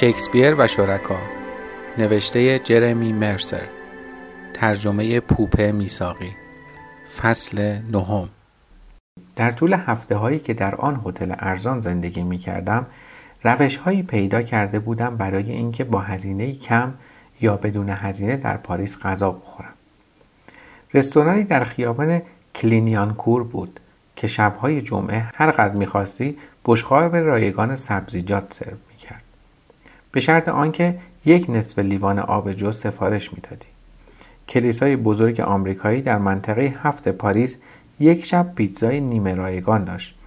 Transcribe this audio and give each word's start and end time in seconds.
شکسپیر 0.00 0.54
و 0.58 0.68
شرکا. 0.68 1.18
نوشته 1.98 2.58
جرمی 2.58 3.12
مرسر. 3.12 3.66
ترجمه 4.54 5.20
پوپه 5.20 5.72
میساقی 5.72 6.36
فصل 7.16 7.78
نهم. 7.92 8.28
در 9.36 9.50
طول 9.50 9.72
هفته 9.72 10.16
هایی 10.16 10.38
که 10.38 10.54
در 10.54 10.74
آن 10.74 11.02
هتل 11.06 11.34
ارزان 11.38 11.80
زندگی 11.80 12.22
می 12.22 12.38
کردم 12.38 12.86
روش 13.44 13.76
هایی 13.76 14.02
پیدا 14.02 14.42
کرده 14.42 14.78
بودم 14.78 15.16
برای 15.16 15.52
اینکه 15.52 15.84
با 15.84 16.00
هزینه 16.00 16.52
کم 16.52 16.94
یا 17.40 17.56
بدون 17.56 17.88
هزینه 17.88 18.36
در 18.36 18.56
پاریس 18.56 18.98
غذا 19.02 19.30
بخورم. 19.30 19.74
رستورانی 20.94 21.44
در 21.44 21.64
خیابان 21.64 22.22
کلینیانکور 22.54 23.44
بود 23.44 23.80
که 24.16 24.26
شبهای 24.26 24.82
جمعه 24.82 25.30
هر 25.34 25.50
قدر 25.50 25.74
می‌خواستی 25.74 26.38
بشقاب 26.64 27.16
رایگان 27.16 27.76
سبزیجات 27.76 28.54
سرو 28.54 28.76
به 30.16 30.20
شرط 30.20 30.48
آنکه 30.48 30.98
یک 31.24 31.50
نصف 31.50 31.78
لیوان 31.78 32.18
آب 32.18 32.52
جو 32.52 32.72
سفارش 32.72 33.32
می‌دادی. 33.32 33.66
کلیسای 34.48 34.96
بزرگ 34.96 35.40
آمریکایی 35.40 36.02
در 36.02 36.18
منطقه 36.18 36.74
هفت 36.82 37.08
پاریس 37.08 37.58
یک 38.00 38.24
شب 38.24 38.54
پیتزای 38.54 39.00
نیمه 39.00 39.34
رایگان 39.34 39.84
داشت 39.84 40.18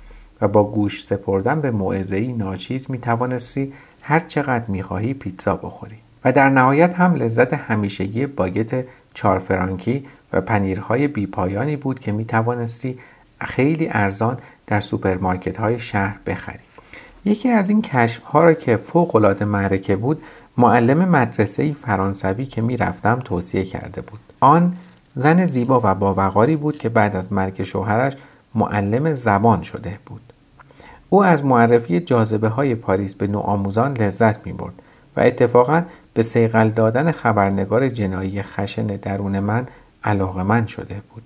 و 0.42 0.48
با 0.48 0.64
گوش 0.64 1.06
سپردن 1.06 1.62
به 1.62 1.72
موعظه‌ای 1.72 2.34
ناچیز 2.34 2.92
می 2.92 3.00
توانستی 3.00 3.74
هر 4.02 4.20
چقدر 4.20 4.66
می‌خواهی 4.68 5.14
پیتزا 5.14 5.56
بخوری. 5.56 5.98
و 6.26 6.32
در 6.32 6.50
نهایت 6.50 7.00
هم 7.00 7.16
لذت 7.16 7.54
همیشگی 7.54 8.26
باگت 8.26 8.86
چهار 9.14 9.40
فرانکی 9.40 10.06
و 10.34 10.42
پنیرهای 10.42 11.08
بیپایانی 11.08 11.76
بود 11.76 12.00
که 12.00 12.12
می 12.12 12.26
توانستی 12.26 13.00
خیلی 13.42 13.90
ارزان 13.92 14.38
در 14.68 14.80
سوپرمارکت 14.80 15.58
های 15.58 15.80
شهر 15.80 16.20
بخری. 16.28 16.69
یکی 17.30 17.50
از 17.50 17.70
این 17.70 17.82
کشف 17.82 18.24
ها 18.24 18.44
را 18.44 18.54
که 18.54 18.78
فوق 18.78 19.16
العاده 19.16 19.46
معرکه 19.46 19.96
بود 19.96 20.22
معلم 20.58 21.10
مدرسه 21.10 21.74
فرانسوی 21.74 22.46
که 22.46 22.62
می 22.62 22.78
رفتم 22.78 23.20
توصیه 23.20 23.66
کرده 23.66 24.02
بود. 24.02 24.20
آن 24.40 24.74
زن 25.16 25.46
زیبا 25.46 25.82
و 25.84 25.96
باوقاری 25.96 26.56
بود 26.56 26.78
که 26.78 26.90
بعد 26.90 27.16
از 27.16 27.34
مرگ 27.34 27.64
شوهرش 27.64 28.14
معلم 28.56 29.14
زبان 29.14 29.62
شده 29.62 30.00
بود. 30.06 30.22
او 31.10 31.24
از 31.24 31.46
معرفی 31.46 32.00
جاذبه 32.00 32.48
های 32.48 32.76
پاریس 32.76 33.16
به 33.16 33.28
نوآموزان 33.28 33.94
لذت 33.94 34.48
می 34.48 34.54
برد 34.54 34.74
و 35.18 35.20
اتفاقا 35.22 35.82
به 36.14 36.24
صیقل 36.24 36.70
دادن 36.70 37.12
خبرنگار 37.12 37.90
جنایی 37.90 38.42
خشن 38.42 38.88
درون 38.88 39.40
من 39.40 39.66
علاقه 40.04 40.44
من 40.44 40.66
شده 40.66 41.02
بود. 41.14 41.24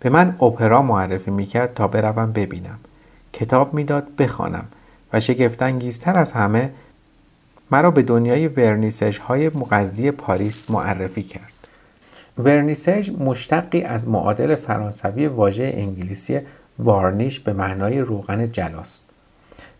به 0.00 0.10
من 0.10 0.36
اپرا 0.42 0.82
معرفی 0.82 1.30
می‌کرد 1.30 1.74
تا 1.74 1.88
بروم 1.88 2.32
ببینم. 2.32 2.78
کتاب 3.32 3.74
می‌داد 3.74 4.16
بخوانم. 4.18 4.64
و 5.12 5.20
شگفتانگیزتر 5.20 6.18
از 6.18 6.32
همه 6.32 6.70
مرا 7.70 7.90
به 7.90 8.02
دنیای 8.02 8.48
ورنیسش 8.48 9.18
های 9.18 9.48
مغذی 9.48 10.10
پاریس 10.10 10.64
معرفی 10.68 11.22
کرد. 11.22 11.52
ورنیسج 12.38 13.10
مشتقی 13.18 13.82
از 13.82 14.08
معادل 14.08 14.54
فرانسوی 14.54 15.26
واژه 15.26 15.72
انگلیسی 15.76 16.40
وارنیش 16.78 17.40
به 17.40 17.52
معنای 17.52 18.00
روغن 18.00 18.52
جلاست. 18.52 19.02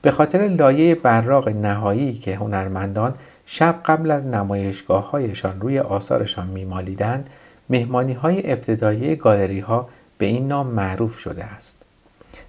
به 0.03 0.11
خاطر 0.11 0.39
لایه 0.39 0.95
براق 0.95 1.49
نهایی 1.49 2.13
که 2.13 2.37
هنرمندان 2.37 3.15
شب 3.47 3.81
قبل 3.85 4.11
از 4.11 4.27
نمایشگاه 4.27 5.11
هایشان 5.11 5.61
روی 5.61 5.79
آثارشان 5.79 6.47
میمالیدند 6.47 7.31
مهمانی 7.71 8.13
های 8.13 8.53
افتتاحیه 8.53 9.15
گالری 9.15 9.61
ها 9.61 9.89
به 10.19 10.27
این 10.27 10.49
نام 10.49 10.67
معروف 10.67 11.19
شده 11.19 11.45
است. 11.45 11.83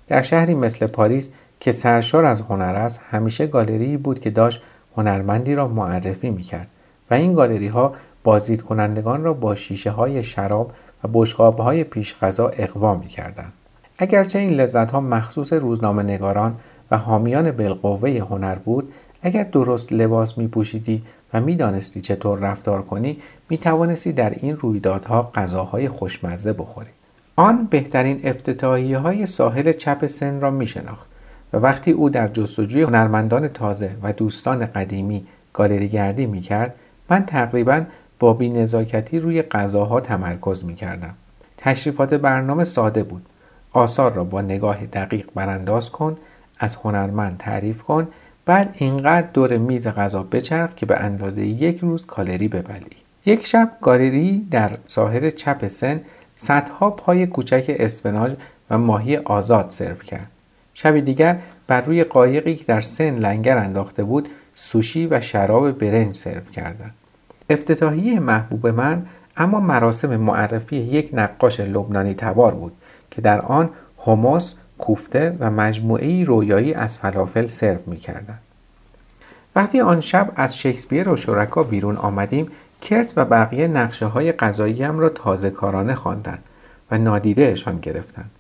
در 0.08 0.22
شهری 0.22 0.54
مثل 0.56 0.88
پاریس 0.88 1.30
که 1.60 1.72
سرشار 1.72 2.26
از 2.26 2.42
هنر 2.42 2.76
است 2.76 3.02
همیشه 3.10 3.48
گالری 3.48 3.98
بود 3.98 4.20
که 4.20 4.30
داشت 4.30 4.62
هنرمندی 4.98 5.56
را 5.56 5.68
معرفی 5.68 6.30
می‌کرد 6.30 6.68
و 7.12 7.14
این 7.14 7.34
گالری 7.34 7.68
ها 7.68 7.94
بازدید 8.24 8.62
کنندگان 8.62 9.24
را 9.24 9.34
با 9.34 9.56
شیشه 9.56 9.92
های 9.92 10.24
شراب 10.24 10.72
و 11.04 11.08
بشقاب 11.14 11.60
های 11.60 11.84
پیش 11.84 12.16
غذا 12.22 12.48
اقوا 12.48 12.96
می 12.96 13.08
کردن. 13.08 13.52
اگرچه 13.98 14.40
این 14.40 14.50
لذت 14.50 14.92
ها 14.92 15.02
مخصوص 15.02 15.54
روزنامه 15.54 16.04
نگاران 16.04 16.56
و 16.92 16.98
حامیان 16.98 17.52
بالقوه 17.52 18.10
هنر 18.10 18.56
بود 18.56 18.94
اگر 19.22 19.44
درست 19.44 19.94
لباس 19.94 20.38
می 20.38 20.48
پوشیدی 20.48 21.04
و 21.34 21.42
می 21.42 21.56
دانستی 21.56 22.02
چطور 22.02 22.40
رفتار 22.40 22.82
کنی 22.82 23.18
می 23.50 23.58
توانستی 23.58 24.14
در 24.14 24.30
این 24.30 24.58
رویدادها 24.58 25.32
غذاهای 25.36 25.90
خوشمزه 25.90 26.54
بخوری. 26.54 26.90
آن 27.36 27.68
بهترین 27.70 28.20
افتتاحیه 28.24 28.98
های 28.98 29.26
ساحل 29.26 29.72
چپ 29.72 30.06
سن 30.06 30.42
را 30.42 30.52
می 30.52 30.68
شناخت 30.68 31.08
و 31.54 31.58
وقتی 31.58 31.92
او 31.92 32.10
در 32.10 32.28
جستجوی 32.28 32.82
هنرمندان 32.82 33.48
تازه 33.48 33.92
و 34.04 34.14
دوستان 34.14 34.66
قدیمی 34.66 35.28
گالری 35.54 35.90
گردی 35.90 36.26
می 36.26 36.42
کرد 36.42 36.76
من 37.10 37.26
تقریبا 37.26 37.84
با 38.20 38.34
بینزاکتی 38.34 39.20
روی 39.20 39.42
غذاها 39.42 40.00
تمرکز 40.00 40.66
می 40.66 40.76
کردم. 40.76 41.14
تشریفات 41.58 42.14
برنامه 42.14 42.64
ساده 42.64 43.04
بود. 43.04 43.26
آثار 43.74 44.14
را 44.14 44.24
با 44.24 44.42
نگاه 44.42 44.86
دقیق 44.86 45.28
برانداز 45.36 45.90
کن، 45.90 46.16
از 46.60 46.76
هنرمند 46.76 47.38
تعریف 47.38 47.82
کن، 47.82 48.08
بعد 48.46 48.76
اینقدر 48.78 49.28
دور 49.34 49.58
میز 49.58 49.88
غذا 49.88 50.24
بچرخ 50.24 50.76
که 50.76 50.86
به 50.86 50.98
اندازه 50.98 51.46
یک 51.46 51.80
روز 51.80 52.06
کالری 52.06 52.48
ببلی. 52.48 52.96
یک 53.26 53.48
شب 53.48 53.72
گالری 53.82 54.48
در 54.52 54.72
ساحل 54.86 55.30
چپ 55.30 55.68
سن 55.68 56.02
صدها 56.36 56.90
پای 56.90 57.28
کوچک 57.28 57.66
اسفناج 57.80 58.36
و 58.70 58.78
ماهی 58.78 59.18
آزاد 59.18 59.70
سرو 59.70 59.96
کرد. 59.96 60.32
شب 60.80 61.00
دیگر 61.00 61.40
بر 61.68 61.82
روی 61.82 62.04
قایقی 62.04 62.56
که 62.56 62.66
در 62.66 62.80
سن 62.80 63.14
لنگر 63.14 63.58
انداخته 63.58 64.04
بود 64.04 64.30
سوشی 64.56 65.08
و 65.08 65.22
شراب 65.22 65.72
برنج 65.72 66.16
سرو 66.16 66.42
کردند. 66.42 66.94
افتتاحیه 67.50 68.20
محبوب 68.20 68.68
من 68.68 69.06
اما 69.38 69.60
مراسم 69.60 70.18
معرفی 70.18 70.76
یک 70.76 71.10
نقاش 71.14 71.60
لبنانی 71.60 72.14
تبار 72.14 72.54
بود 72.54 72.74
که 73.12 73.22
در 73.22 73.42
آن 73.42 73.70
هموس، 74.06 74.54
کوفته 74.78 75.38
و 75.40 75.52
مجموعه 75.52 76.24
رویایی 76.24 76.74
از 76.74 76.98
فلافل 76.98 77.46
سرو 77.46 77.80
می 77.86 77.98
کردن. 77.98 78.38
وقتی 79.56 79.82
آن 79.82 80.00
شب 80.00 80.32
از 80.36 80.58
شکسپیر 80.58 81.10
و 81.10 81.16
شرکا 81.16 81.64
بیرون 81.64 81.98
آمدیم 81.98 82.52
کرت 82.82 83.14
و 83.16 83.26
بقیه 83.26 83.68
نقشه 83.68 84.06
های 84.06 84.32
غذاییم 84.32 85.00
را 85.00 85.10
تازه 85.10 85.50
کارانه 85.50 85.96
خواندند 85.96 86.44
و 86.92 86.98
نادیدهشان 86.98 87.80
گرفتند. 87.80 88.32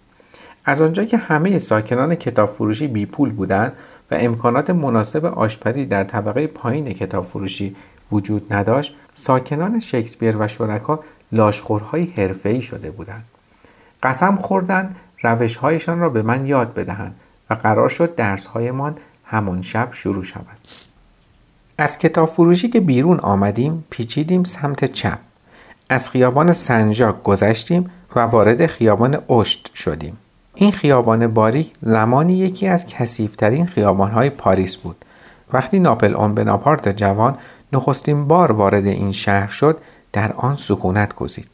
از 0.69 0.81
آنجا 0.81 1.05
که 1.05 1.17
همه 1.17 1.57
ساکنان 1.57 2.15
کتاب 2.15 2.49
فروشی 2.49 2.87
بی 2.87 3.05
پول 3.05 3.31
بودند 3.31 3.73
و 4.11 4.15
امکانات 4.19 4.69
مناسب 4.69 5.25
آشپزی 5.25 5.85
در 5.85 6.03
طبقه 6.03 6.47
پایین 6.47 6.93
کتاب 6.93 7.25
فروشی 7.25 7.75
وجود 8.11 8.53
نداشت 8.53 8.95
ساکنان 9.13 9.79
شکسپیر 9.79 10.35
و 10.39 10.47
شرکا 10.47 10.99
لاشخورهای 11.31 12.05
حرفه‌ای 12.05 12.61
شده 12.61 12.91
بودند. 12.91 13.23
قسم 14.03 14.35
خوردند 14.35 14.95
روشهایشان 15.23 15.99
را 15.99 16.09
به 16.09 16.21
من 16.21 16.45
یاد 16.45 16.73
بدهند 16.73 17.15
و 17.49 17.53
قرار 17.53 17.89
شد 17.89 18.15
درسهایمان 18.15 18.95
همان 19.25 19.61
شب 19.61 19.89
شروع 19.91 20.23
شود. 20.23 20.57
از 21.77 21.99
کتاب 21.99 22.29
فروشی 22.29 22.69
که 22.69 22.79
بیرون 22.79 23.19
آمدیم 23.19 23.85
پیچیدیم 23.89 24.43
سمت 24.43 24.85
چپ. 24.85 25.19
از 25.89 26.09
خیابان 26.09 26.53
سنجاک 26.53 27.23
گذشتیم 27.23 27.91
و 28.15 28.19
وارد 28.19 28.65
خیابان 28.65 29.31
اشت 29.31 29.71
شدیم. 29.75 30.17
این 30.59 30.71
خیابان 30.71 31.27
باریک 31.27 31.73
زمانی 31.81 32.33
یکی 32.33 32.67
از 32.67 32.87
کسیفترین 32.87 33.65
خیابانهای 33.65 34.29
پاریس 34.29 34.77
بود. 34.77 35.05
وقتی 35.53 35.79
ناپل 35.79 36.15
اون 36.15 36.35
بناپارت 36.35 36.97
جوان 36.97 37.37
نخستین 37.73 38.27
بار 38.27 38.51
وارد 38.51 38.85
این 38.85 39.11
شهر 39.11 39.47
شد 39.47 39.79
در 40.13 40.33
آن 40.33 40.55
سکونت 40.55 41.15
گزید. 41.15 41.49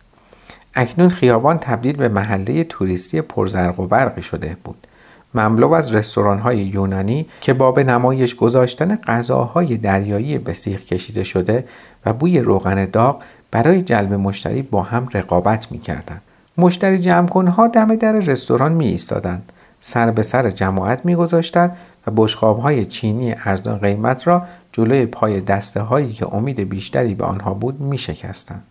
اکنون 0.76 1.10
خیابان 1.10 1.58
تبدیل 1.58 1.96
به 1.96 2.10
محله 2.10 2.64
توریستی 2.64 3.22
پرزرق 3.22 3.80
و 3.80 3.88
برقی 3.88 4.22
شده 4.22 4.58
بود. 4.64 4.88
مملو 5.34 5.74
از 5.74 5.96
رستوران 5.96 6.40
های 6.40 6.58
یونانی 6.58 7.26
که 7.42 7.54
با 7.54 7.72
به 7.72 7.84
نمایش 7.84 8.36
گذاشتن 8.36 8.96
غذاهای 8.96 9.78
دریایی 9.78 10.38
به 10.38 10.54
کشیده 10.54 11.24
شده 11.24 11.66
و 12.06 12.14
بوی 12.14 12.40
روغن 12.40 12.86
داغ 12.86 13.22
برای 13.52 13.82
جلب 13.82 14.14
مشتری 14.14 14.62
با 14.62 14.84
هم 14.84 15.10
رقابت 15.14 15.72
می 15.72 15.80
کردن. 15.80 16.22
مشتری 16.58 17.00
جمع 17.00 17.28
کنها 17.28 17.68
دم 17.68 17.96
در 17.96 18.12
رستوران 18.12 18.72
می 18.72 18.88
ایستادند. 18.88 19.52
سر 19.80 20.12
به 20.12 20.22
سر 20.22 20.52
جماعت 20.52 21.06
می 21.06 21.16
گذاشتند 21.16 21.78
و 22.08 22.12
بشقاب 22.16 22.60
های 22.60 22.86
چینی 22.86 23.36
ارزان 23.46 23.78
قیمت 23.78 24.28
را 24.28 24.44
جلوی 24.72 25.06
پای 25.06 25.42
دسته 25.42 25.82
هایی 25.82 26.14
که 26.14 26.36
امید 26.36 26.60
بیشتری 26.60 27.16
به 27.16 27.26
آنها 27.26 27.54
بود 27.54 27.82
می 27.82 27.98
شکستند. 27.98 28.64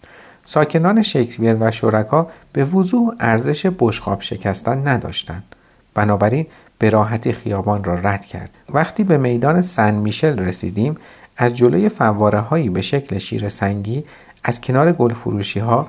ساکنان 0.44 1.02
شکسپیر 1.02 1.56
و 1.60 1.70
شرکا 1.70 2.28
به 2.52 2.64
وضوح 2.64 3.14
ارزش 3.20 3.66
بشقاب 3.78 4.20
شکستن 4.20 4.88
نداشتند. 4.88 5.44
بنابراین 5.94 6.46
به 6.78 6.90
راحتی 6.90 7.32
خیابان 7.32 7.84
را 7.84 7.94
رد 7.94 8.24
کرد. 8.24 8.50
وقتی 8.68 9.04
به 9.04 9.18
میدان 9.18 9.62
سن 9.62 9.94
میشل 9.94 10.38
رسیدیم 10.38 10.96
از 11.36 11.56
جلوی 11.56 11.88
فواره 11.88 12.40
هایی 12.40 12.68
به 12.68 12.82
شکل 12.82 13.18
شیر 13.18 13.48
سنگی 13.48 14.04
از 14.44 14.60
کنار 14.60 14.92
گل 14.92 15.12
فروشی 15.12 15.60
ها 15.60 15.88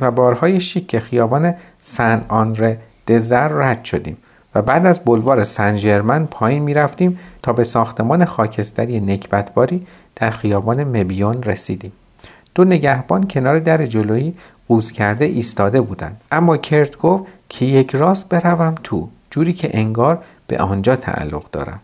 و 0.00 0.10
بارهای 0.10 0.60
شیک 0.60 0.98
خیابان 0.98 1.54
سن 1.80 2.24
آنره 2.28 2.78
دزر 3.08 3.48
رد 3.48 3.84
شدیم 3.84 4.16
و 4.54 4.62
بعد 4.62 4.86
از 4.86 5.04
بلوار 5.04 5.44
سنجرمن 5.44 6.26
پایین 6.26 6.62
می 6.62 6.74
رفتیم 6.74 7.18
تا 7.42 7.52
به 7.52 7.64
ساختمان 7.64 8.24
خاکستری 8.24 9.00
نکبتباری 9.00 9.86
در 10.16 10.30
خیابان 10.30 10.84
مبیون 10.84 11.42
رسیدیم. 11.42 11.92
دو 12.54 12.64
نگهبان 12.64 13.28
کنار 13.28 13.58
در 13.58 13.86
جلویی 13.86 14.34
قوز 14.68 14.92
کرده 14.92 15.24
ایستاده 15.24 15.80
بودند. 15.80 16.20
اما 16.32 16.56
کرت 16.56 16.98
گفت 16.98 17.24
که 17.48 17.64
یک 17.64 17.94
راست 17.94 18.28
بروم 18.28 18.74
تو 18.82 19.08
جوری 19.30 19.52
که 19.52 19.70
انگار 19.72 20.24
به 20.46 20.58
آنجا 20.58 20.96
تعلق 20.96 21.50
دارم. 21.50 21.80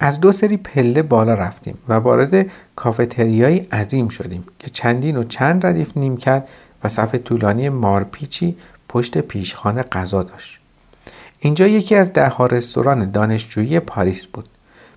از 0.00 0.20
دو 0.20 0.32
سری 0.32 0.56
پله 0.56 1.02
بالا 1.02 1.34
رفتیم 1.34 1.78
و 1.88 1.94
وارد 1.94 2.46
کافتریایی 2.76 3.58
عظیم 3.58 4.08
شدیم 4.08 4.44
که 4.58 4.70
چندین 4.70 5.16
و 5.16 5.22
چند 5.22 5.66
ردیف 5.66 5.96
نیم 5.96 6.16
کرد 6.16 6.48
و 6.84 6.88
صف 6.88 7.14
طولانی 7.14 7.68
مارپیچی 7.68 8.56
پشت 8.88 9.18
پیشخانه 9.18 9.82
غذا 9.82 10.22
داشت. 10.22 10.58
اینجا 11.40 11.66
یکی 11.66 11.94
از 11.94 12.12
ده 12.12 12.32
رستوران 12.38 13.10
دانشجویی 13.10 13.80
پاریس 13.80 14.26
بود. 14.26 14.48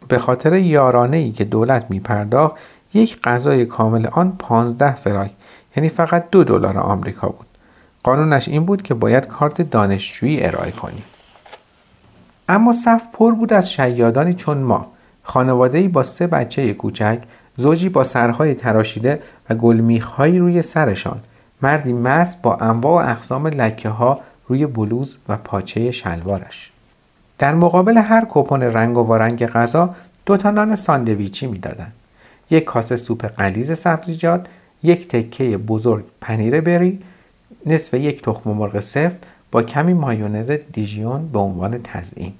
به 0.08 0.20
خاطر 0.20 0.54
یارانه 0.54 1.18
ای 1.18 1.32
که 1.32 1.44
دولت 1.44 1.86
می 1.90 2.00
پرداخت 2.00 2.56
یک 2.94 3.22
غذای 3.22 3.66
کامل 3.66 4.08
آن 4.08 4.36
15 4.40 4.96
فرانک 4.96 5.32
یعنی 5.76 5.90
فقط 5.90 6.30
دو 6.32 6.44
دلار 6.44 6.78
آمریکا 6.78 7.28
بود. 7.28 7.48
قانونش 8.04 8.48
این 8.48 8.66
بود 8.66 8.82
که 8.82 8.94
باید 8.94 9.28
کارت 9.28 9.62
دانشجویی 9.62 10.44
ارائه 10.44 10.72
کنیم. 10.72 11.04
اما 12.50 12.74
صف 12.74 13.04
پر 13.14 13.32
بود 13.32 13.54
از 13.54 13.72
شیادانی 13.72 14.34
چون 14.34 14.58
ما. 14.58 14.92
خانواده‌ای 15.24 15.88
با 15.88 16.04
سه 16.04 16.28
بچه 16.28 16.74
کوچک 16.74 17.20
زوجی 17.56 17.90
با 17.90 18.04
سرهای 18.04 18.54
تراشیده 18.54 19.22
و 19.50 19.56
گلمیخهایی 19.56 20.40
روی 20.40 20.62
سرشان. 20.62 21.20
مردی 21.62 21.94
مست 21.94 22.42
با 22.42 22.56
انواع 22.56 23.06
و 23.06 23.10
اقسام 23.10 23.48
لکه 23.48 23.90
ها 23.90 24.20
روی 24.48 24.66
بلوز 24.66 25.18
و 25.30 25.38
پاچه 25.38 25.92
شلوارش. 25.92 26.72
در 27.40 27.56
مقابل 27.56 27.98
هر 27.98 28.26
کپون 28.30 28.64
رنگ 28.64 28.98
و 28.98 29.02
وارنگ 29.02 29.46
غذا 29.46 29.96
دو 30.26 30.38
تا 30.38 30.52
نان 30.52 30.76
ساندویچی 30.76 31.48
می‌دادند 31.48 31.94
یک 32.50 32.64
کاسه 32.64 32.96
سوپ 32.96 33.26
قلیز 33.26 33.78
سبزیجات 33.78 34.48
یک 34.84 35.08
تکه 35.08 35.58
بزرگ 35.58 36.04
پنیر 36.22 36.62
بری 36.62 37.00
نصف 37.66 37.94
یک 37.94 38.22
تخم 38.22 38.50
مرغ 38.50 38.80
سفت 38.80 39.28
با 39.52 39.64
کمی 39.64 39.94
مایونز 39.94 40.52
دیژیون 40.52 41.28
به 41.28 41.40
عنوان 41.40 41.80
تزیین 41.84 42.34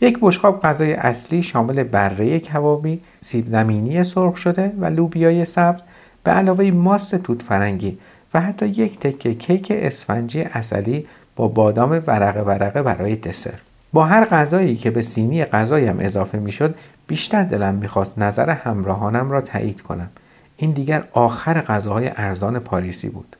یک 0.00 0.18
بشقاب 0.22 0.62
غذای 0.62 0.92
اصلی 0.92 1.42
شامل 1.42 1.82
بره 1.82 2.38
کبابی 2.38 3.00
سیب 3.20 3.46
زمینی 3.46 4.04
سرخ 4.04 4.36
شده 4.36 4.72
و 4.78 4.84
لوبیای 4.84 5.44
سبز 5.44 5.80
به 6.24 6.30
علاوه 6.30 6.70
ماست 6.70 7.16
توت 7.16 7.42
فرنگی 7.42 7.98
و 8.34 8.40
حتی 8.40 8.66
یک 8.66 8.98
تکه 8.98 9.34
کیک 9.34 9.66
اسفنجی 9.70 10.42
اصلی 10.42 11.06
با 11.36 11.48
بادام 11.48 11.90
ورقه 12.06 12.40
ورقه 12.40 12.82
برای 12.82 13.16
دسر. 13.16 13.54
با 13.92 14.04
هر 14.04 14.24
غذایی 14.24 14.76
که 14.76 14.90
به 14.90 15.02
سینی 15.02 15.44
غذایم 15.44 15.96
اضافه 16.00 16.38
می‌شد 16.38 16.74
بیشتر 17.06 17.42
دلم 17.42 17.74
می‌خواست 17.74 18.18
نظر 18.18 18.50
همراهانم 18.50 19.30
را 19.30 19.40
تایید 19.40 19.80
کنم. 19.80 20.08
این 20.56 20.70
دیگر 20.70 21.04
آخر 21.12 21.60
غذاهای 21.60 22.10
ارزان 22.16 22.58
پاریسی 22.58 23.08
بود. 23.08 23.36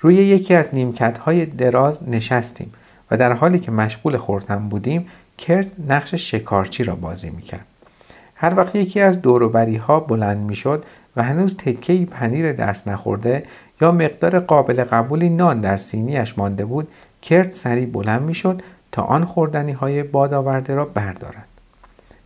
روی 0.00 0.14
یکی 0.14 0.54
از 0.54 0.68
نیمکت 0.72 1.18
های 1.18 1.46
دراز 1.46 2.08
نشستیم 2.08 2.72
و 3.10 3.16
در 3.16 3.32
حالی 3.32 3.58
که 3.58 3.70
مشغول 3.70 4.16
خوردن 4.16 4.68
بودیم 4.68 5.08
کرد 5.38 5.70
نقش 5.88 6.14
شکارچی 6.14 6.84
را 6.84 6.94
بازی 6.94 7.30
می‌کرد. 7.30 7.66
هر 8.34 8.54
وقت 8.54 8.76
یکی 8.76 9.00
از 9.00 9.22
دوروبری 9.22 9.76
ها 9.76 10.00
بلند 10.00 10.38
می‌شد 10.38 10.84
و 11.16 11.22
هنوز 11.22 11.56
تکه 11.56 12.06
پنیر 12.06 12.52
دست 12.52 12.88
نخورده 12.88 13.42
یا 13.80 13.92
مقدار 13.92 14.40
قابل 14.40 14.84
قبولی 14.84 15.28
نان 15.28 15.60
در 15.60 15.76
سینیش 15.76 16.38
مانده 16.38 16.64
بود 16.64 16.88
کرد 17.22 17.52
سری 17.52 17.86
بلند 17.86 18.22
می‌شد 18.22 18.62
تا 18.92 19.02
آن 19.02 19.24
خوردنی 19.24 19.72
های 19.72 20.02
باد 20.02 20.34
آورده 20.34 20.74
را 20.74 20.84
بردارد. 20.84 21.46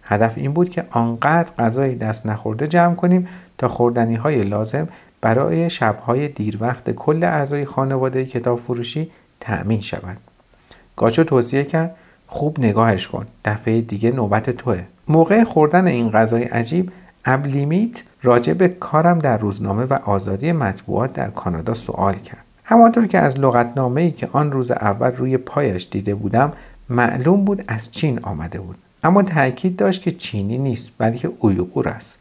هدف 0.02 0.38
این 0.38 0.52
بود 0.52 0.70
که 0.70 0.84
آنقدر 0.90 1.52
غذای 1.58 1.94
دست 1.94 2.26
نخورده 2.26 2.66
جمع 2.66 2.94
کنیم 2.94 3.28
تا 3.58 3.69
خوردنی 3.69 4.14
های 4.14 4.42
لازم 4.42 4.88
برای 5.20 5.70
شبهای 5.70 6.28
دیر 6.28 6.58
وقت 6.60 6.90
کل 6.90 7.25
اعضای 7.25 7.64
خانواده 7.64 8.25
کتاب 8.25 8.58
فروشی 8.58 9.10
تأمین 9.40 9.81
شود. 9.81 10.16
گاچو 10.96 11.25
توصیه 11.25 11.64
کرد 11.64 11.96
خوب 12.26 12.60
نگاهش 12.60 13.08
کن 13.08 13.26
دفعه 13.44 13.81
دیگه 13.81 14.10
نوبت 14.10 14.50
توه. 14.50 14.82
موقع 15.08 15.44
خوردن 15.44 15.86
این 15.86 16.10
غذای 16.10 16.44
عجیب 16.44 16.92
ابلیمیت 17.25 18.02
راجع 18.25 18.53
به 18.53 18.69
کارم 18.69 19.19
در 19.19 19.38
روزنامه 19.38 19.85
و 19.85 19.99
آزادی 20.05 20.53
مطبوعات 20.53 21.12
در 21.12 21.31
کانادا 21.31 21.75
سوال 21.75 22.15
کرد. 22.15 22.44
همانطور 22.65 23.06
که 23.06 23.19
از 23.19 23.38
لغتنامه 23.38 24.00
ای 24.00 24.11
که 24.11 24.29
آن 24.32 24.53
روز 24.53 24.71
اول 24.71 25.11
روی 25.17 25.37
پایش 25.37 25.88
دیده 25.91 26.15
بودم 26.15 26.53
معلوم 26.88 27.44
بود 27.44 27.65
از 27.69 27.93
چین 27.93 28.21
آمده 28.23 28.61
بود. 28.61 28.76
اما 29.05 29.23
تاکید 29.23 29.76
داشت 29.76 30.03
که 30.03 30.11
چینی 30.11 30.59
نیست 30.59 30.93
بلکه 30.99 31.31
اویغور 31.38 31.88
است 31.88 32.19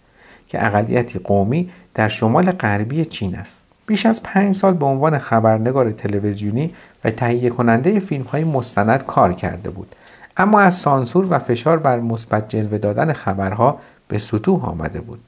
که 0.47 0.65
اقلیتی 0.65 1.19
قومی 1.19 1.69
در 1.93 2.07
شمال 2.07 2.51
غربی 2.51 3.05
چین 3.05 3.35
است. 3.35 3.63
بیش 3.85 4.05
از 4.05 4.23
پنج 4.23 4.55
سال 4.55 4.73
به 4.73 4.85
عنوان 4.85 5.17
خبرنگار 5.17 5.91
تلویزیونی 5.91 6.73
و 7.03 7.11
تهیه 7.11 7.49
کننده 7.49 7.99
فیلم 7.99 8.23
های 8.23 8.43
مستند 8.43 9.05
کار 9.05 9.33
کرده 9.33 9.69
بود. 9.69 9.95
اما 10.37 10.59
از 10.59 10.75
سانسور 10.75 11.27
و 11.29 11.39
فشار 11.39 11.77
بر 11.77 11.99
مثبت 11.99 12.49
جلوه 12.49 12.77
دادن 12.77 13.13
خبرها 13.13 13.79
به 14.07 14.17
سطوح 14.17 14.65
آمده 14.65 15.01
بود. 15.01 15.19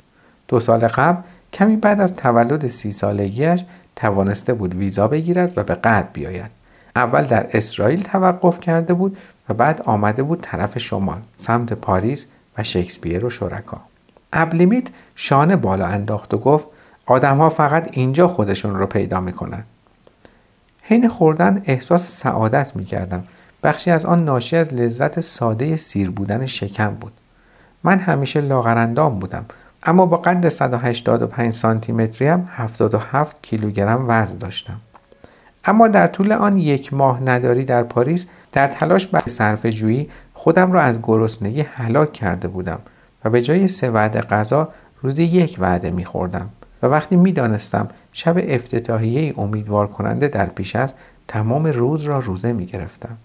دو 0.48 0.60
سال 0.60 0.88
قبل 0.88 1.22
کمی 1.54 1.76
بعد 1.76 2.02
از 2.02 2.16
تولد 2.16 2.68
سی 2.68 2.92
سالگیش 2.92 3.64
توانسته 3.96 4.54
بود 4.54 4.76
ویزا 4.76 5.08
بگیرد 5.08 5.58
و 5.58 5.64
به 5.64 5.76
قطر 5.76 6.08
بیاید. 6.14 6.52
اول 6.96 7.24
در 7.24 7.48
اسرائیل 7.54 8.04
توقف 8.04 8.60
کرده 8.60 8.94
بود 8.94 9.18
و 9.50 9.54
بعد 9.54 9.82
آمده 9.86 10.24
بود 10.24 10.42
طرف 10.42 10.80
شمال 10.80 11.22
سمت 11.36 11.74
پاریس 11.74 12.26
و 12.58 12.64
شکسپیر 12.64 13.26
و 13.26 13.30
شرکا. 13.30 13.82
ابلیمیت 14.34 14.88
شانه 15.16 15.56
بالا 15.56 15.86
انداخت 15.86 16.34
و 16.34 16.38
گفت 16.38 16.68
آدمها 17.06 17.50
فقط 17.50 17.90
اینجا 17.92 18.28
خودشون 18.28 18.76
رو 18.76 18.86
پیدا 18.86 19.20
می‌کنن. 19.20 19.64
حین 20.82 21.10
خوردن 21.10 21.62
احساس 21.66 22.22
سعادت 22.22 22.76
می‌کردم. 22.76 23.24
بخشی 23.64 23.92
از 23.92 24.06
آن 24.06 24.26
ناشی 24.26 24.58
از 24.58 24.74
لذت 24.74 25.20
ساده 25.20 25.78
سیر 25.78 26.12
بودن 26.12 26.46
شکم 26.46 26.90
بود. 26.90 27.12
من 27.84 28.00
همیشه 28.00 28.42
لاغرندام 28.42 29.20
بودم. 29.20 29.46
اما 29.86 30.06
با 30.06 30.18
قد 30.18 30.50
185 30.50 31.54
سانتی 31.54 31.92
متری 31.92 32.28
هم 32.28 32.48
77 32.52 33.38
کیلوگرم 33.42 34.06
وزن 34.08 34.38
داشتم 34.38 34.82
اما 35.66 35.88
در 35.88 36.08
طول 36.08 36.32
آن 36.32 36.58
یک 36.58 36.94
ماه 36.94 37.24
نداری 37.24 37.66
در 37.66 37.84
پاریس 37.84 38.26
در 38.52 38.68
تلاش 38.68 39.08
برای 39.08 39.30
صرف 39.30 39.66
جویی 39.66 40.10
خودم 40.34 40.72
را 40.72 40.82
از 40.82 41.00
گرسنگی 41.04 41.62
هلاک 41.62 42.14
کرده 42.14 42.48
بودم 42.48 42.80
و 43.26 43.30
به 43.30 43.42
جای 43.42 43.68
سه 43.68 43.90
وعده 43.90 44.22
غذا 44.22 44.70
روزی 45.02 45.24
یک 45.24 45.58
وعده 45.60 45.92
میخوردم 45.92 46.50
و 46.84 46.88
وقتی 46.88 47.16
می‌دانستم 47.16 47.88
شب 48.12 48.36
افتتاحیه 48.38 49.40
امیدوار 49.40 49.88
کننده 49.88 50.28
در 50.28 50.46
پیش 50.46 50.76
است 50.76 50.96
تمام 51.28 51.66
روز 51.66 52.04
را 52.04 52.20
روزه 52.20 52.54
می 52.54 52.66
گرفتم. 52.66 53.18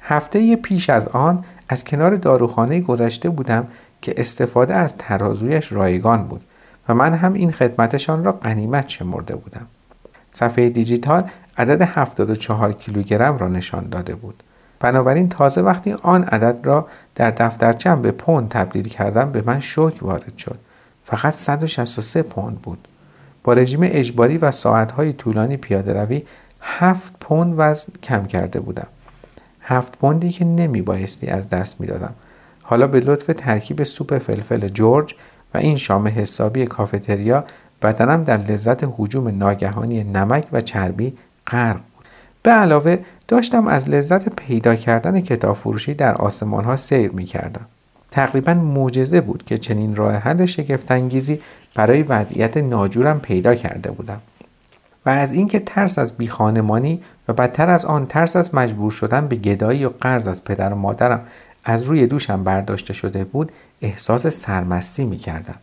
هفته 0.00 0.56
پیش 0.56 0.90
از 0.90 1.08
آن 1.08 1.44
از 1.68 1.84
کنار 1.84 2.16
داروخانه 2.16 2.80
گذشته 2.80 3.30
بودم 3.30 3.68
که 4.02 4.14
استفاده 4.16 4.74
از 4.74 4.96
ترازویش 4.96 5.72
رایگان 5.72 6.24
بود 6.24 6.44
و 6.88 6.94
من 6.94 7.14
هم 7.14 7.32
این 7.32 7.52
خدمتشان 7.52 8.24
را 8.24 8.32
قنیمت 8.32 8.88
شمرده 8.88 9.36
بودم. 9.36 9.66
صفحه 10.30 10.68
دیجیتال 10.68 11.30
عدد 11.58 11.82
74 11.82 12.72
کیلوگرم 12.72 13.38
را 13.38 13.48
نشان 13.48 13.88
داده 13.88 14.14
بود. 14.14 14.42
بنابراین 14.80 15.28
تازه 15.28 15.60
وقتی 15.60 15.92
آن 15.92 16.24
عدد 16.24 16.66
را 16.66 16.88
در 17.14 17.30
دفترچم 17.30 18.02
به 18.02 18.10
پوند 18.10 18.48
تبدیل 18.48 18.88
کردم 18.88 19.32
به 19.32 19.42
من 19.46 19.60
شوک 19.60 20.02
وارد 20.02 20.38
شد. 20.38 20.58
فقط 21.04 21.32
163 21.32 22.22
پوند 22.22 22.62
بود. 22.62 22.88
با 23.44 23.52
رژیم 23.52 23.80
اجباری 23.82 24.36
و 24.36 24.50
ساعتهای 24.50 25.12
طولانی 25.12 25.56
پیاده 25.56 25.92
روی 25.92 26.22
7 26.62 27.12
پوند 27.20 27.54
وزن 27.56 27.92
کم 28.02 28.26
کرده 28.26 28.60
بودم. 28.60 28.86
هفت 29.60 29.98
پوندی 29.98 30.30
که 30.30 30.44
نمی 30.44 30.82
بایستی 30.82 31.26
از 31.26 31.48
دست 31.48 31.80
می 31.80 31.86
دادم. 31.86 32.14
حالا 32.70 32.86
به 32.86 33.00
لطف 33.00 33.30
ترکیب 33.38 33.84
سوپ 33.84 34.18
فلفل 34.18 34.68
جورج 34.68 35.14
و 35.54 35.58
این 35.58 35.76
شام 35.76 36.08
حسابی 36.08 36.66
کافتریا 36.66 37.44
بدنم 37.82 38.24
در 38.24 38.36
لذت 38.36 38.84
حجوم 38.98 39.28
ناگهانی 39.28 40.04
نمک 40.04 40.44
و 40.52 40.60
چربی 40.60 41.16
غرق 41.46 41.76
بود. 41.76 42.04
به 42.42 42.50
علاوه 42.50 42.98
داشتم 43.28 43.66
از 43.66 43.88
لذت 43.88 44.28
پیدا 44.28 44.74
کردن 44.74 45.20
کتاب 45.20 45.56
فروشی 45.56 45.94
در 45.94 46.14
آسمان 46.14 46.64
ها 46.64 46.76
سیر 46.76 47.10
می 47.10 47.24
کردم. 47.24 47.66
تقریبا 48.10 48.54
معجزه 48.54 49.20
بود 49.20 49.44
که 49.44 49.58
چنین 49.58 49.96
راه 49.96 50.14
حل 50.14 50.46
شگفتانگیزی 50.46 51.40
برای 51.74 52.02
وضعیت 52.02 52.56
ناجورم 52.56 53.20
پیدا 53.20 53.54
کرده 53.54 53.90
بودم. 53.90 54.20
و 55.06 55.10
از 55.10 55.32
اینکه 55.32 55.58
ترس 55.60 55.98
از 55.98 56.12
بیخانمانی 56.12 57.02
و 57.28 57.32
بدتر 57.32 57.70
از 57.70 57.84
آن 57.84 58.06
ترس 58.06 58.36
از 58.36 58.54
مجبور 58.54 58.90
شدن 58.90 59.28
به 59.28 59.36
گدایی 59.36 59.84
و 59.84 59.88
قرض 59.88 60.28
از 60.28 60.44
پدر 60.44 60.72
و 60.72 60.76
مادرم 60.76 61.20
از 61.64 61.82
روی 61.82 62.06
دوشم 62.06 62.44
برداشته 62.44 62.92
شده 62.92 63.24
بود 63.24 63.52
احساس 63.82 64.26
سرمستی 64.26 65.04
می 65.04 65.16
کردم. 65.16 65.54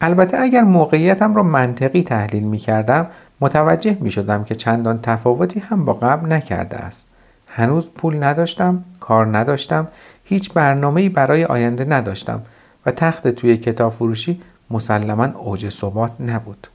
البته 0.00 0.40
اگر 0.40 0.62
موقعیتم 0.62 1.34
را 1.34 1.42
منطقی 1.42 2.02
تحلیل 2.02 2.42
می 2.42 2.58
کردم 2.58 3.06
متوجه 3.40 3.96
می 4.00 4.10
شدم 4.10 4.44
که 4.44 4.54
چندان 4.54 5.00
تفاوتی 5.02 5.60
هم 5.60 5.84
با 5.84 5.92
قبل 5.92 6.32
نکرده 6.32 6.76
است. 6.76 7.06
هنوز 7.48 7.90
پول 7.90 8.22
نداشتم، 8.22 8.84
کار 9.00 9.38
نداشتم، 9.38 9.88
هیچ 10.24 10.52
برنامه‌ای 10.52 11.08
برای 11.08 11.44
آینده 11.44 11.84
نداشتم 11.84 12.42
و 12.86 12.90
تخت 12.90 13.28
توی 13.28 13.56
کتاب 13.56 13.92
فروشی 13.92 14.40
مسلما 14.70 15.24
اوج 15.24 15.68
ثبات 15.68 16.20
نبود 16.20 16.68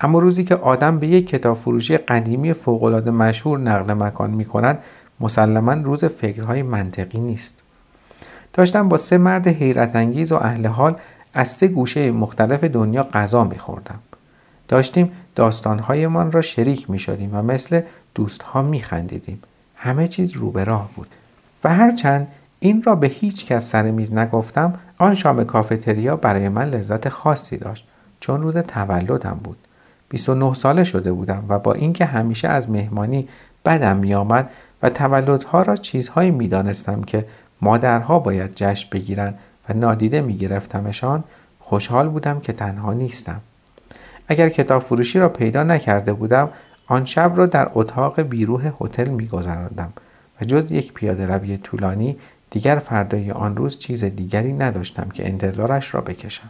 اما 0.00 0.18
روزی 0.18 0.44
که 0.44 0.54
آدم 0.54 0.98
به 0.98 1.06
یک 1.06 1.28
کتاب 1.28 1.56
فروشی 1.56 1.96
قدیمی 1.96 2.52
فوقالعاده 2.52 3.10
مشهور 3.10 3.58
نقل 3.58 3.92
مکان 3.92 4.30
می 4.30 4.44
کند 4.44 4.78
مسلما 5.20 5.72
روز 5.72 6.04
فکرهای 6.04 6.62
منطقی 6.62 7.18
نیست 7.18 7.62
داشتم 8.58 8.88
با 8.88 8.96
سه 8.96 9.18
مرد 9.18 9.48
حیرت 9.48 9.96
انگیز 9.96 10.32
و 10.32 10.36
اهل 10.36 10.66
حال 10.66 10.96
از 11.34 11.48
سه 11.48 11.68
گوشه 11.68 12.10
مختلف 12.10 12.64
دنیا 12.64 13.02
غذا 13.02 13.44
میخوردم 13.44 13.98
داشتیم 14.68 15.12
داستانهایمان 15.34 16.32
را 16.32 16.40
شریک 16.40 16.90
می 16.90 16.98
شدیم 16.98 17.30
و 17.32 17.42
مثل 17.42 17.80
دوستها 18.14 18.62
می 18.62 18.80
خندیدیم. 18.80 19.42
همه 19.76 20.08
چیز 20.08 20.32
رو 20.32 20.50
به 20.50 20.64
راه 20.64 20.90
بود. 20.96 21.06
و 21.64 21.74
هرچند 21.74 22.28
این 22.60 22.82
را 22.82 22.94
به 22.94 23.06
هیچ 23.06 23.46
کس 23.46 23.70
سر 23.70 23.90
میز 23.90 24.12
نگفتم 24.12 24.74
آن 24.98 25.14
شام 25.14 25.44
کافتریا 25.44 26.16
برای 26.16 26.48
من 26.48 26.70
لذت 26.70 27.08
خاصی 27.08 27.56
داشت 27.56 27.88
چون 28.20 28.42
روز 28.42 28.56
تولدم 28.56 29.40
بود 29.44 29.56
29 30.08 30.54
ساله 30.54 30.84
شده 30.84 31.12
بودم 31.12 31.44
و 31.48 31.58
با 31.58 31.72
اینکه 31.72 32.04
همیشه 32.04 32.48
از 32.48 32.70
مهمانی 32.70 33.28
بدم 33.64 33.96
میآمد 33.96 34.50
و 34.82 34.90
تولدها 34.90 35.62
را 35.62 35.76
چیزهایی 35.76 36.30
می‌دانستم 36.30 37.02
که 37.02 37.24
مادرها 37.60 38.18
باید 38.18 38.54
جشن 38.54 38.88
بگیرند 38.92 39.38
و 39.68 39.72
نادیده 39.72 40.20
میگرفتمشان 40.20 41.24
خوشحال 41.60 42.08
بودم 42.08 42.40
که 42.40 42.52
تنها 42.52 42.92
نیستم 42.92 43.40
اگر 44.28 44.48
کتاب 44.48 44.82
فروشی 44.82 45.18
را 45.18 45.28
پیدا 45.28 45.62
نکرده 45.62 46.12
بودم 46.12 46.50
آن 46.86 47.04
شب 47.04 47.32
را 47.36 47.46
در 47.46 47.70
اتاق 47.74 48.20
بیروه 48.20 48.72
هتل 48.80 49.08
میگذراندم 49.08 49.92
و 50.40 50.44
جز 50.44 50.72
یک 50.72 50.92
پیاده 50.92 51.26
روی 51.26 51.58
طولانی 51.58 52.16
دیگر 52.50 52.78
فردای 52.78 53.30
آن 53.30 53.56
روز 53.56 53.78
چیز 53.78 54.04
دیگری 54.04 54.52
نداشتم 54.52 55.08
که 55.08 55.26
انتظارش 55.28 55.94
را 55.94 56.00
بکشم 56.00 56.48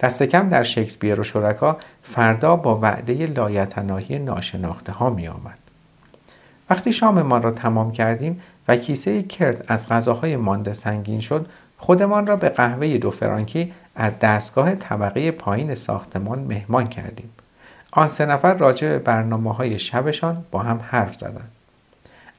دست 0.00 0.22
کم 0.22 0.48
در 0.48 0.62
شکسپیر 0.62 1.20
و 1.20 1.24
شرکا 1.24 1.76
فردا 2.02 2.56
با 2.56 2.76
وعده 2.76 3.26
لایتناهی 3.26 4.18
ناشناخته 4.18 4.92
ها 4.92 5.10
می 5.10 5.28
آمد. 5.28 5.58
وقتی 6.70 6.92
شاممان 6.92 7.42
را 7.42 7.50
تمام 7.50 7.92
کردیم 7.92 8.42
و 8.68 8.76
کیسه 8.76 9.22
کرد 9.22 9.64
از 9.68 9.88
غذاهای 9.88 10.36
مانده 10.36 10.72
سنگین 10.72 11.20
شد 11.20 11.46
خودمان 11.78 12.26
را 12.26 12.36
به 12.36 12.48
قهوه 12.48 12.98
دو 12.98 13.10
فرانکی 13.10 13.72
از 13.96 14.18
دستگاه 14.18 14.74
طبقه 14.74 15.30
پایین 15.30 15.74
ساختمان 15.74 16.38
مهمان 16.38 16.86
کردیم. 16.86 17.30
آن 17.92 18.08
سه 18.08 18.26
نفر 18.26 18.54
راجع 18.54 18.88
به 18.88 18.98
برنامه 18.98 19.54
های 19.54 19.78
شبشان 19.78 20.44
با 20.50 20.58
هم 20.58 20.80
حرف 20.88 21.14
زدند. 21.14 21.50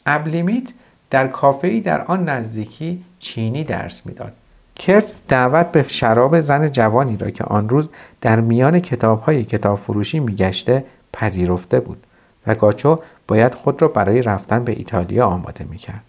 ابلیمیت 0.06 0.70
در 1.10 1.28
کافه‌ای 1.28 1.82
در 1.82 2.02
آن 2.02 2.30
نزدیکی 2.30 3.04
چینی 3.20 3.64
درس 3.64 4.06
می‌داد. 4.06 4.34
کرت 4.76 5.14
دعوت 5.28 5.72
به 5.72 5.86
شراب 5.88 6.40
زن 6.40 6.68
جوانی 6.68 7.18
را 7.18 7.30
که 7.30 7.44
آن 7.44 7.70
روز 7.70 7.90
در 8.22 8.40
میان 8.40 8.80
کتابهای 8.80 9.44
کتاب 9.44 9.80
فروشی 9.80 10.20
میگشته 10.20 10.86
پذیرفته 11.14 11.80
بود 11.80 12.04
و 12.48 12.56
گاچو 12.56 13.00
باید 13.28 13.54
خود 13.54 13.82
را 13.82 13.88
برای 13.88 14.22
رفتن 14.22 14.64
به 14.64 14.72
ایتالیا 14.72 15.26
آماده 15.26 15.66
می‌کرد. 15.70 16.04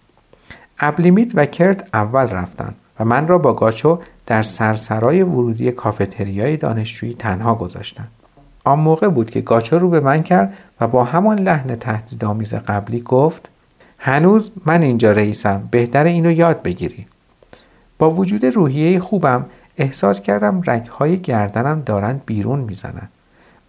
ابلیمیت 0.79 1.31
و 1.35 1.45
کرت 1.45 1.89
اول 1.93 2.27
رفتند 2.27 2.75
و 2.99 3.05
من 3.05 3.27
را 3.27 3.37
با 3.37 3.53
گاچو 3.53 3.99
در 4.25 4.41
سرسرای 4.41 5.23
ورودی 5.23 5.71
کافتریای 5.71 6.57
دانشجویی 6.57 7.13
تنها 7.13 7.55
گذاشتند. 7.55 8.11
آن 8.63 8.79
موقع 8.79 9.07
بود 9.07 9.31
که 9.31 9.41
گاچو 9.41 9.79
رو 9.79 9.89
به 9.89 9.99
من 9.99 10.23
کرد 10.23 10.53
و 10.81 10.87
با 10.87 11.03
همان 11.03 11.39
لحن 11.39 11.75
تهدیدآمیز 11.75 12.53
قبلی 12.53 12.99
گفت 12.99 13.49
هنوز 13.97 14.51
من 14.65 14.81
اینجا 14.81 15.11
رئیسم 15.11 15.67
بهتر 15.71 16.03
اینو 16.03 16.31
یاد 16.31 16.61
بگیری. 16.61 17.05
با 17.97 18.11
وجود 18.11 18.45
روحیه 18.45 18.99
خوبم 18.99 19.45
احساس 19.77 20.21
کردم 20.21 20.61
رگهای 20.67 21.17
گردنم 21.17 21.81
دارند 21.85 22.21
بیرون 22.25 22.59
می‌زنند. 22.59 23.09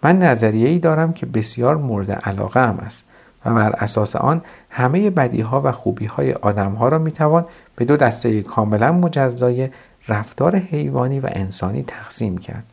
من 0.02 0.18
نظریه 0.18 0.68
ای 0.68 0.78
دارم 0.78 1.12
که 1.12 1.26
بسیار 1.26 1.76
مورد 1.76 2.10
علاقه 2.10 2.60
هم 2.60 2.78
است. 2.86 3.04
و 3.44 3.54
بر 3.54 3.72
اساس 3.72 4.16
آن 4.16 4.42
همه 4.70 5.10
بدیها 5.10 5.60
و 5.64 5.72
خوبیهای 5.72 6.32
آدمها 6.32 6.88
را 6.88 6.98
می‌توان 6.98 7.44
به 7.76 7.84
دو 7.84 7.96
دسته 7.96 8.42
کاملا 8.42 8.92
مجزای 8.92 9.68
رفتار 10.08 10.56
حیوانی 10.56 11.20
و 11.20 11.28
انسانی 11.32 11.82
تقسیم 11.82 12.38
کرد. 12.38 12.64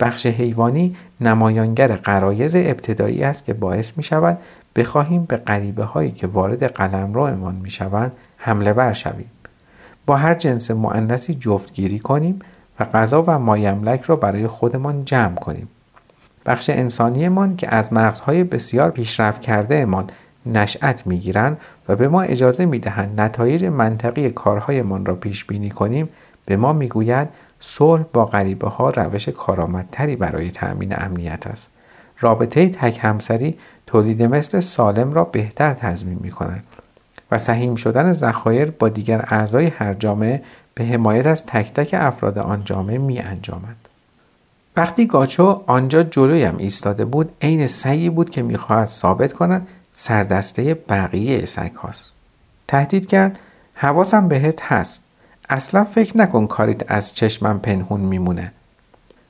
بخش 0.00 0.26
حیوانی 0.26 0.96
نمایانگر 1.20 1.96
قرایز 1.96 2.56
ابتدایی 2.56 3.24
است 3.24 3.44
که 3.44 3.52
باعث 3.52 3.92
می 3.96 4.02
شود 4.02 4.38
بخواهیم 4.76 5.24
به 5.24 5.36
غریبه 5.36 5.84
هایی 5.84 6.10
که 6.10 6.26
وارد 6.26 6.64
قلم 6.64 7.16
امان 7.16 7.54
می 7.54 7.70
شوند 7.70 8.12
حمله 8.36 8.72
ور 8.72 8.92
شویم. 8.92 9.30
با 10.06 10.16
هر 10.16 10.34
جنس 10.34 10.70
معنسی 10.70 11.34
جفتگیری 11.34 11.98
کنیم 11.98 12.38
و 12.80 12.84
غذا 12.84 13.24
و 13.26 13.38
مایملک 13.38 14.02
را 14.02 14.16
برای 14.16 14.46
خودمان 14.46 15.04
جمع 15.04 15.34
کنیم. 15.34 15.68
بخش 16.46 16.70
انسانیمان 16.70 17.56
که 17.56 17.74
از 17.74 17.92
مغزهای 17.92 18.44
بسیار 18.44 18.90
پیشرفت 18.90 19.40
کرده 19.40 19.78
امان 19.78 20.10
نشأت 20.46 21.06
می‌گیرند 21.06 21.60
و 21.88 21.96
به 21.96 22.08
ما 22.08 22.22
اجازه 22.22 22.66
می‌دهند 22.66 23.20
نتایج 23.20 23.64
منطقی 23.64 24.30
کارهایمان 24.30 25.06
را 25.06 25.14
پیش 25.14 25.44
بینی 25.44 25.70
کنیم 25.70 26.08
به 26.46 26.56
ما 26.56 26.72
می‌گوید 26.72 27.28
صلح 27.60 28.04
با 28.12 28.24
غریبه 28.24 28.68
ها 28.68 28.90
روش 28.90 29.28
کارآمدتری 29.28 30.16
برای 30.16 30.50
تأمین 30.50 30.94
امنیت 30.96 31.46
است 31.46 31.68
رابطه 32.20 32.68
تک 32.68 32.98
همسری 33.02 33.58
تولید 33.86 34.22
مثل 34.22 34.60
سالم 34.60 35.12
را 35.12 35.24
بهتر 35.24 35.74
تضمین 35.74 36.18
می 36.22 36.30
کند 36.30 36.64
و 37.30 37.38
سهیم 37.38 37.74
شدن 37.74 38.12
ذخایر 38.12 38.70
با 38.70 38.88
دیگر 38.88 39.24
اعضای 39.28 39.66
هر 39.66 39.94
جامعه 39.94 40.42
به 40.74 40.84
حمایت 40.84 41.26
از 41.26 41.46
تک 41.46 41.74
تک 41.74 41.94
افراد 41.98 42.38
آن 42.38 42.64
جامعه 42.64 42.98
می 42.98 43.18
انجامد. 43.18 43.76
وقتی 44.76 45.06
گاچو 45.06 45.62
آنجا 45.66 46.02
جلویم 46.02 46.56
ایستاده 46.56 47.04
بود 47.04 47.32
عین 47.42 47.66
سعی 47.66 48.10
بود 48.10 48.30
که 48.30 48.42
می‌خواهد 48.42 48.86
ثابت 48.86 49.32
کند 49.32 49.68
سردسته 49.92 50.74
بقیه 50.74 51.46
سگ 51.46 51.74
هاست. 51.74 52.12
تهدید 52.68 53.06
کرد 53.06 53.38
حواسم 53.74 54.28
بهت 54.28 54.62
هست. 54.62 55.02
اصلا 55.48 55.84
فکر 55.84 56.18
نکن 56.18 56.46
کاریت 56.46 56.90
از 56.90 57.14
چشمم 57.14 57.58
پنهون 57.58 58.00
میمونه. 58.00 58.52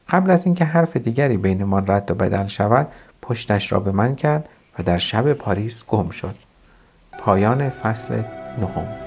قبل 0.09 0.31
از 0.31 0.47
اینکه 0.47 0.65
حرف 0.65 0.97
دیگری 0.97 1.37
بینمان 1.37 1.85
رد 1.89 2.11
و 2.11 2.15
بدل 2.15 2.47
شود 2.47 2.89
پشتش 3.23 3.73
را 3.73 3.81
به 3.81 3.93
من 3.93 4.15
کرد 4.15 4.49
و 4.79 4.83
در 4.83 4.99
شب 4.99 5.33
پاریس 5.33 5.85
گم 5.89 6.11
شد. 6.11 6.35
پایان 7.19 7.71
فصل 7.71 8.23
نهم. 8.59 9.04